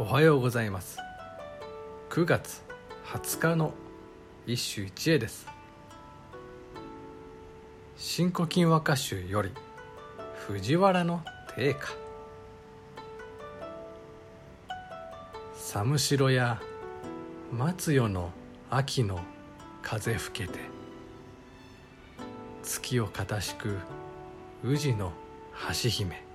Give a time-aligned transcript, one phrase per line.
[0.00, 0.96] おはようございます。
[2.08, 2.62] 9月
[3.04, 3.74] 20日の
[4.46, 5.46] 一首一会です。
[7.98, 9.50] 新古今和歌集より
[10.48, 11.22] 藤原の
[11.54, 11.88] 定歌
[15.54, 16.62] 寒城や
[17.52, 18.30] 松夜の
[18.70, 19.20] 秋の
[19.82, 20.60] 風吹けて
[22.62, 23.76] 月をかたしく
[24.64, 25.12] 宇治の
[25.68, 26.29] 橋姫。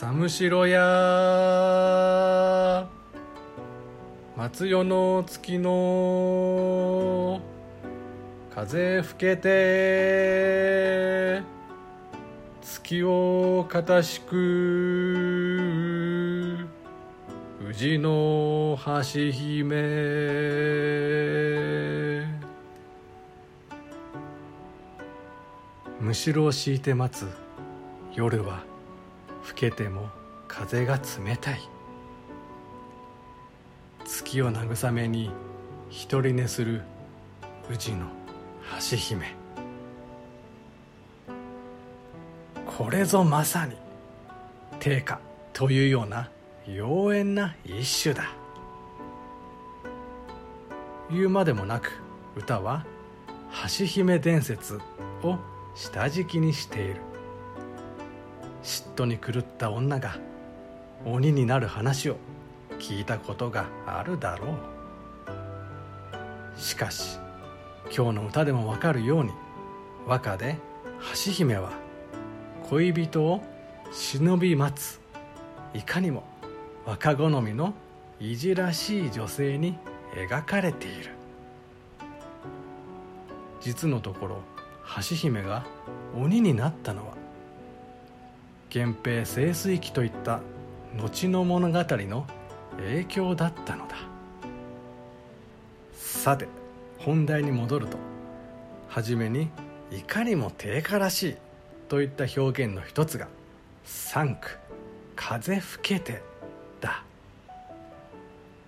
[0.00, 0.78] 寒城や
[4.36, 7.40] 松夜の月の。
[8.54, 11.42] 風吹けて。
[12.62, 14.36] 月をかたしく。
[17.68, 19.74] 宇治の橋姫。
[25.98, 27.26] むしろを敷いて待つ
[28.14, 28.77] 夜は。
[29.54, 30.08] けても
[30.46, 31.60] 風が冷たい。
[34.04, 35.30] 月を慰めに
[35.90, 36.82] 一人寝する
[37.70, 38.06] 宇治の
[38.90, 39.36] 橋姫。
[42.66, 43.76] これぞまさに
[44.80, 45.20] 定家
[45.52, 46.30] というような
[46.66, 48.24] 妖艶な一種だ。
[51.10, 52.00] 言うまでもなく
[52.36, 52.84] 歌は
[53.78, 54.78] 橋姫伝説
[55.22, 55.38] を
[55.74, 57.00] 下敷きにしている。
[58.62, 60.16] 嫉妬に狂った女が
[61.04, 62.16] 鬼になる話を
[62.78, 64.54] 聞いたことがあるだろ
[66.56, 66.60] う。
[66.60, 67.18] しかし
[67.94, 69.30] 今日の歌でもわかるように
[70.06, 70.56] 和歌で
[71.24, 71.70] 橋姫は
[72.68, 73.42] 恋人を
[73.92, 75.00] 忍び待つ。
[75.74, 76.24] いかにも
[76.84, 77.74] 若好みの
[78.20, 79.78] いじらしい女性に
[80.14, 81.10] 描かれている。
[83.60, 84.42] 実のところ
[84.96, 85.64] 橋姫が
[86.16, 87.14] 鬼になったのは
[88.74, 90.40] 源平盛衰期といった
[90.96, 92.26] 後の物語の
[92.76, 93.96] 影響だったのだ。
[95.92, 96.48] さて
[96.98, 97.96] 本題に戻ると
[98.88, 99.50] 初めに
[99.90, 101.36] いかにも定価らしい
[101.88, 103.28] といった表現の一つが
[103.84, 104.58] 「三句
[105.16, 106.22] 風吹けて」
[106.80, 107.02] だ。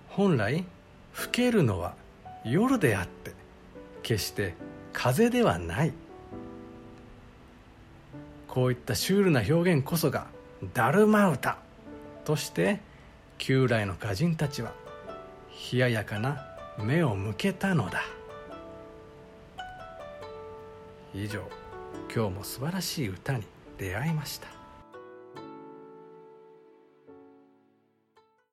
[0.09, 0.65] 本来
[1.13, 1.95] 吹けるのは
[2.43, 3.33] 夜であって
[4.01, 4.55] 決して
[4.93, 5.93] 風ではない。
[8.51, 10.27] こういったシュールな表現こそが
[10.75, 11.57] 「だるま歌」
[12.25, 12.81] として
[13.37, 14.73] 旧来の歌人たちは
[15.71, 16.45] 冷ややかな
[16.77, 18.03] 目を向けたのだ。
[21.13, 21.41] 以上
[22.13, 23.45] 今日も素晴らしい歌に
[23.77, 24.60] 出会いました。